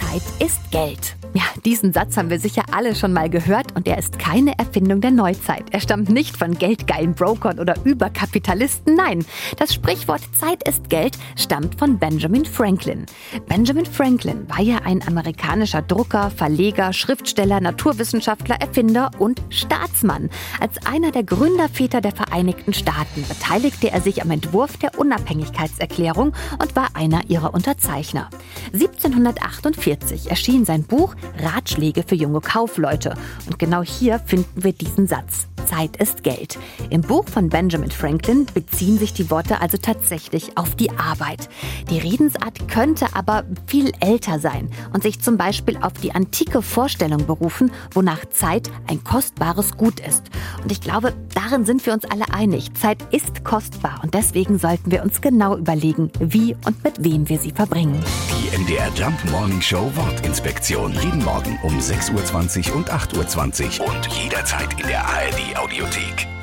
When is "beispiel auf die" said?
45.36-46.12